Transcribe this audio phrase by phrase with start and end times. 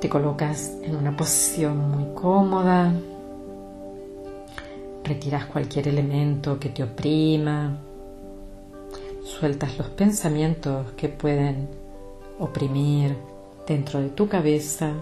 [0.00, 2.92] Te colocas en una posición muy cómoda.
[5.02, 7.76] Retiras cualquier elemento que te oprima.
[9.24, 11.68] Sueltas los pensamientos que pueden
[12.38, 13.16] oprimir
[13.66, 14.92] dentro de tu cabeza.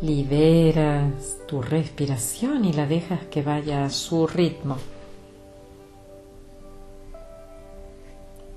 [0.00, 4.76] Liberas tu respiración y la dejas que vaya a su ritmo.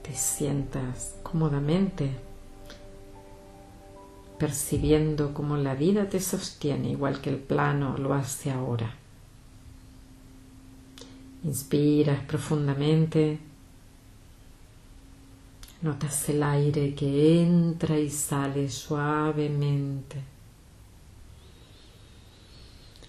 [0.01, 2.30] Te sientas cómodamente
[4.41, 8.91] percibiendo cómo la vida te sostiene igual que el plano lo hace ahora.
[11.43, 13.37] Inspiras profundamente,
[15.83, 20.17] notas el aire que entra y sale suavemente.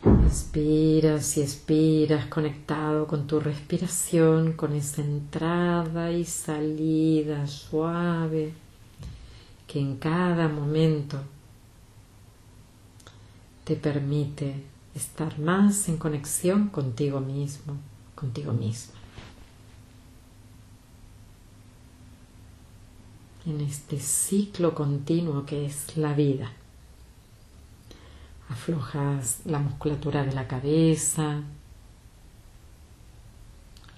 [0.04, 8.52] Inspiras y expiras conectado con tu respiración, con esa entrada y salida suave
[9.72, 11.18] que en cada momento
[13.64, 14.62] te permite
[14.94, 17.78] estar más en conexión contigo mismo,
[18.14, 18.96] contigo misma.
[23.46, 26.52] En este ciclo continuo que es la vida.
[28.50, 31.40] Aflojas la musculatura de la cabeza,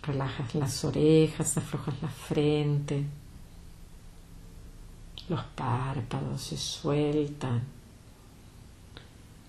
[0.05, 3.05] relajas las orejas, aflojas la frente
[5.28, 7.62] los párpados se sueltan.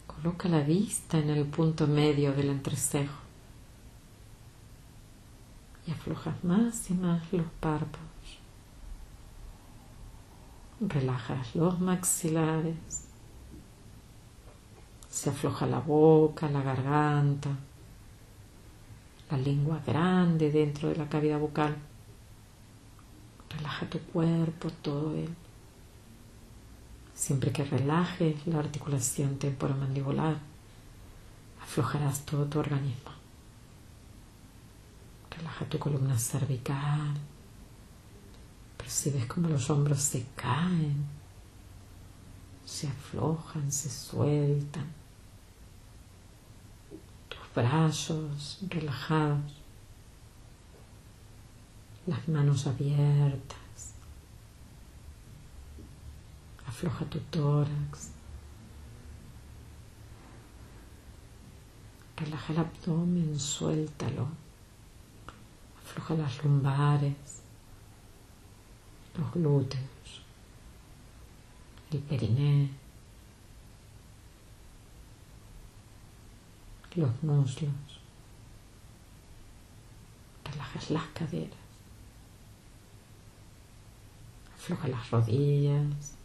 [0.07, 3.25] Coloca la vista en el punto medio del entrecejo
[5.85, 8.05] y aflojas más y más los párpados.
[10.79, 12.75] Relajas los maxilares.
[15.09, 17.49] Se afloja la boca, la garganta,
[19.31, 21.75] la lengua grande dentro de la cavidad bucal.
[23.49, 25.33] Relaja tu cuerpo, todo él.
[27.15, 30.37] Siempre que relajes la articulación temporomandibular,
[31.63, 33.11] aflojarás todo tu organismo.
[35.31, 37.13] Relaja tu columna cervical.
[38.77, 41.05] Percibes como los hombros se caen,
[42.65, 44.85] se aflojan, se sueltan.
[47.29, 49.53] Tus brazos relajados,
[52.05, 53.64] las manos abiertas
[56.75, 58.11] afloja tu tórax,
[62.17, 64.27] relaja el abdomen, suéltalo,
[65.81, 67.43] afloja las lumbares,
[69.17, 70.09] los glúteos,
[71.91, 72.69] el periné,
[76.95, 78.01] los muslos,
[80.43, 81.65] relajas las caderas,
[84.57, 86.15] afloja las rodillas,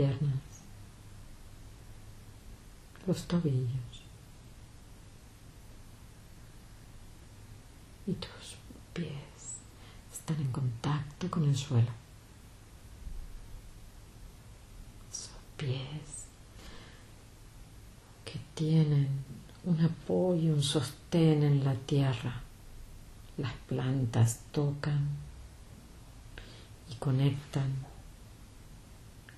[0.00, 0.40] piernas,
[3.06, 4.02] los tobillos
[8.06, 8.56] y tus
[8.94, 9.58] pies
[10.10, 11.90] están en contacto con el suelo.
[15.12, 16.24] Esos pies
[18.24, 19.08] que tienen
[19.64, 22.40] un apoyo, un sostén en la tierra.
[23.36, 25.08] Las plantas tocan
[26.90, 27.90] y conectan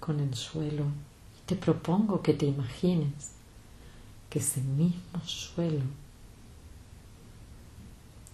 [0.03, 0.85] con el suelo
[1.39, 3.37] y te propongo que te imagines
[4.29, 5.85] que ese mismo suelo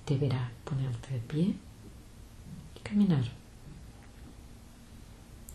[0.07, 1.55] deberá ponerte de pie
[2.75, 3.25] y caminar.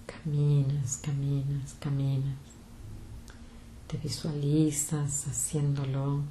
[0.06, 2.38] Caminas, caminas, caminas.
[3.88, 6.22] Te visualizas haciéndolo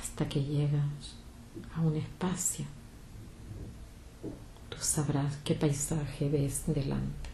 [0.00, 1.14] hasta que llegas
[1.76, 2.64] a un espacio
[4.76, 7.30] sabrás qué paisaje ves delante.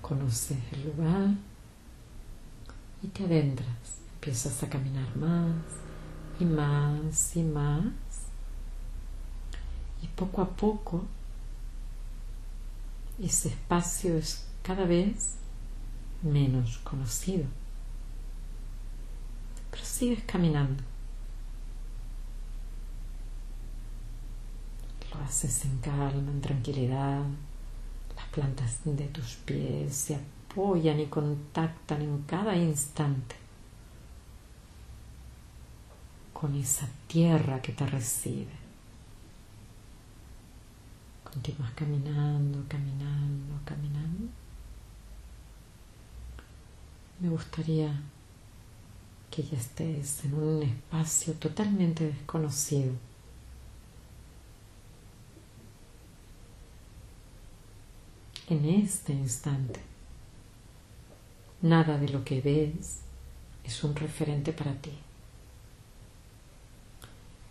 [0.00, 1.30] Conoces el lugar
[3.02, 3.68] y te adentras.
[4.14, 5.54] Empiezas a caminar más
[6.38, 7.84] y más y más.
[10.02, 11.04] Y poco a poco
[13.20, 15.36] ese espacio es cada vez
[16.22, 17.44] menos conocido.
[19.70, 20.82] Pero sigues caminando.
[25.24, 27.22] Haces en calma, en tranquilidad.
[28.16, 33.36] Las plantas de tus pies se apoyan y contactan en cada instante
[36.32, 38.62] con esa tierra que te recibe.
[41.24, 44.28] Continúas caminando, caminando, caminando.
[47.20, 47.94] Me gustaría
[49.30, 52.92] que ya estés en un espacio totalmente desconocido
[58.52, 59.80] en este instante.
[61.62, 63.00] Nada de lo que ves
[63.64, 64.92] es un referente para ti.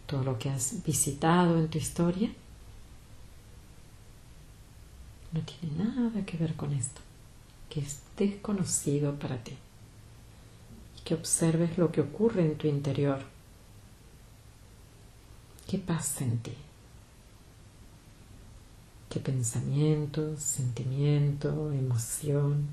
[0.06, 2.32] Todo lo que has visitado en tu historia
[5.32, 7.02] no tiene nada que ver con esto,
[7.70, 9.58] que es desconocido para ti.
[10.98, 13.24] Y que observes lo que ocurre en tu interior.
[15.68, 16.54] ¿Qué pasa en ti?
[19.12, 22.66] ¿Qué pensamientos, sentimiento, emoción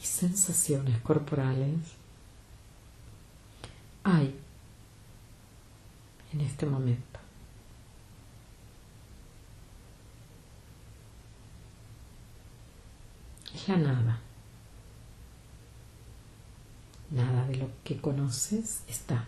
[0.00, 1.74] y sensaciones corporales
[4.04, 4.38] hay
[6.32, 7.18] en este momento?
[13.52, 14.20] Es la nada.
[17.10, 19.24] Nada de lo que conoces está.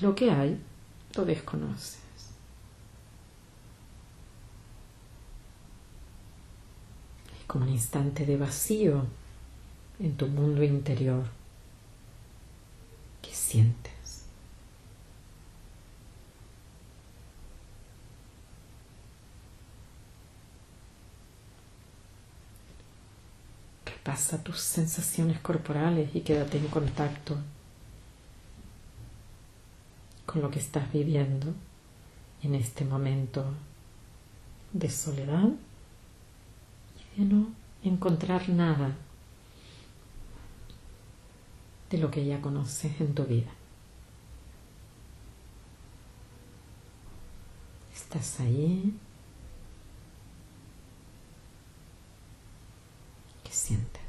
[0.00, 0.60] Lo que hay,
[1.16, 2.09] lo desconoces.
[7.50, 9.06] Como un instante de vacío
[9.98, 11.24] en tu mundo interior.
[13.20, 14.22] ¿Qué sientes?
[23.84, 27.36] Repasa tus sensaciones corporales y quédate en contacto
[30.24, 31.52] con lo que estás viviendo
[32.44, 33.44] en este momento
[34.72, 35.50] de soledad
[37.16, 37.48] de no
[37.82, 38.96] encontrar nada
[41.90, 43.50] de lo que ya conoces en tu vida.
[47.92, 48.94] Estás ahí.
[53.44, 54.00] ¿Qué sientes?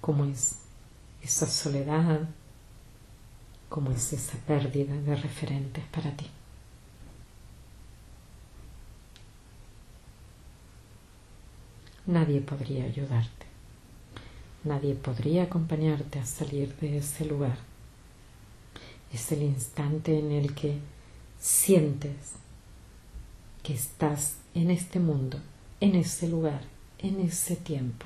[0.00, 0.58] ¿Cómo es
[1.22, 2.28] esa soledad?
[3.72, 6.26] ¿Cómo es esa pérdida de referentes para ti?
[12.04, 13.46] Nadie podría ayudarte.
[14.64, 17.56] Nadie podría acompañarte a salir de ese lugar.
[19.10, 20.76] Es el instante en el que
[21.40, 22.32] sientes
[23.62, 25.38] que estás en este mundo,
[25.80, 26.60] en ese lugar,
[26.98, 28.04] en ese tiempo.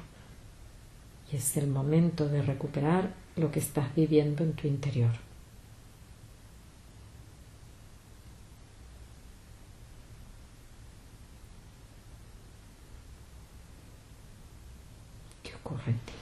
[1.32, 5.25] Y es el momento de recuperar lo que estás viviendo en tu interior.
[15.66, 16.12] ¿Qué ocurre en ti?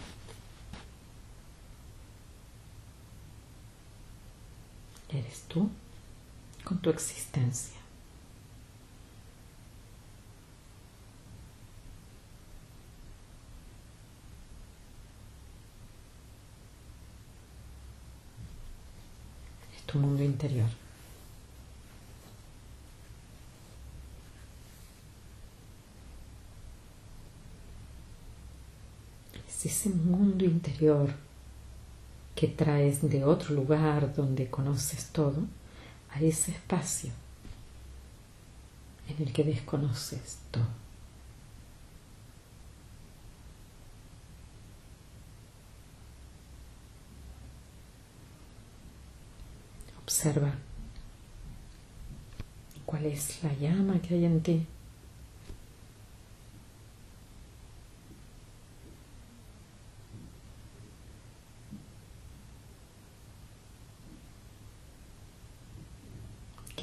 [5.19, 5.70] Eres tú
[6.64, 7.79] con tu existencia.
[19.77, 20.69] Es tu mundo interior.
[29.65, 31.12] Es ese mundo interior
[32.34, 35.43] que traes de otro lugar donde conoces todo
[36.10, 37.12] a ese espacio
[39.08, 40.67] en el que desconoces todo.
[50.03, 50.55] Observa
[52.86, 54.67] cuál es la llama que hay en ti.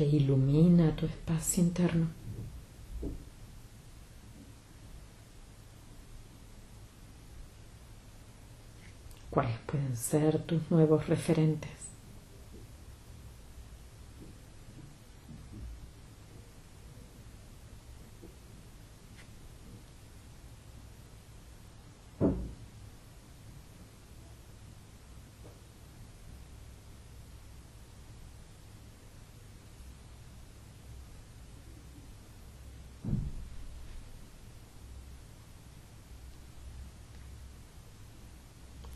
[0.06, 2.08] Ilumina tu espacio interno.
[9.30, 11.91] ¿Cuáles pueden ser tus nuevos referentes?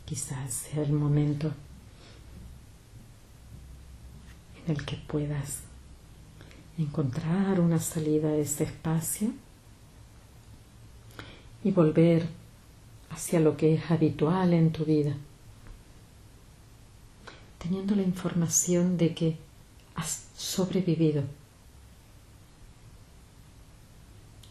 [0.06, 1.52] Quizás sea el momento
[4.64, 5.62] en el que puedas
[6.78, 9.32] encontrar una salida a ese espacio
[11.64, 12.28] y volver
[13.10, 15.16] hacia lo que es habitual en tu vida,
[17.58, 19.36] teniendo la información de que
[19.96, 21.24] has sobrevivido,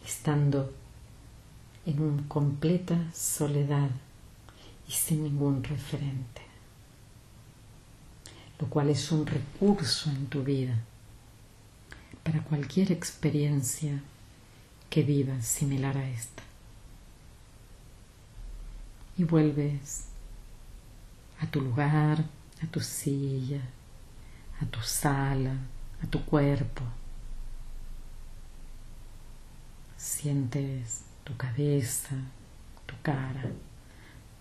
[0.04, 0.70] estando
[1.86, 3.90] en una completa soledad
[4.88, 6.42] y sin ningún referente.
[8.58, 10.78] lo cual es un recurso en tu vida
[12.24, 14.00] para cualquier experiencia
[14.90, 16.42] que vivas similar a esta.
[19.18, 20.06] Y vuelves
[21.40, 22.24] a tu lugar,
[22.62, 23.60] a tu silla,
[24.60, 25.54] a tu sala,
[26.02, 26.82] a tu cuerpo.
[29.96, 32.16] Sientes tu cabeza,
[32.86, 33.44] tu cara,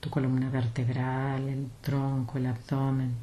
[0.06, 3.16] tu columna vertebral, el tronco, el abdomen,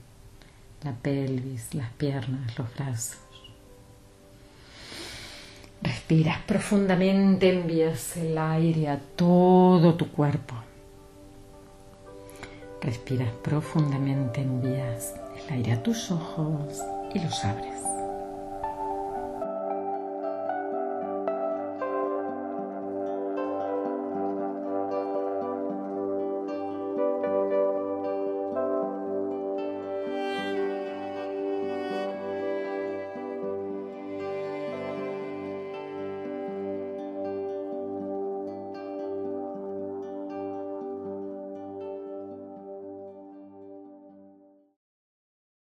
[0.83, 3.19] la pelvis, las piernas, los brazos.
[5.81, 10.57] Respiras profundamente, envías el aire a todo tu cuerpo.
[12.81, 16.83] Respiras profundamente, envías el aire a tus ojos
[17.15, 17.82] y los abres.